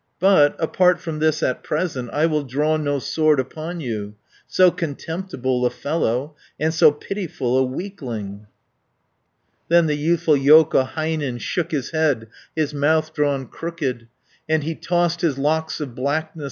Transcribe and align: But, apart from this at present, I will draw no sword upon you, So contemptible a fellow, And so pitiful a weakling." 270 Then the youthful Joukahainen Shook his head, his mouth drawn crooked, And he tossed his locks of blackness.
But, 0.19 0.55
apart 0.57 0.99
from 0.99 1.19
this 1.19 1.43
at 1.43 1.61
present, 1.63 2.09
I 2.11 2.25
will 2.25 2.41
draw 2.41 2.75
no 2.75 2.97
sword 2.97 3.39
upon 3.39 3.81
you, 3.81 4.15
So 4.47 4.71
contemptible 4.71 5.63
a 5.63 5.69
fellow, 5.69 6.35
And 6.59 6.73
so 6.73 6.91
pitiful 6.91 7.55
a 7.55 7.61
weakling." 7.63 8.47
270 9.69 9.69
Then 9.69 9.85
the 9.85 9.95
youthful 9.95 10.37
Joukahainen 10.37 11.39
Shook 11.39 11.69
his 11.69 11.91
head, 11.91 12.27
his 12.55 12.73
mouth 12.73 13.13
drawn 13.13 13.45
crooked, 13.45 14.07
And 14.49 14.63
he 14.63 14.73
tossed 14.73 15.21
his 15.21 15.37
locks 15.37 15.79
of 15.79 15.93
blackness. 15.93 16.39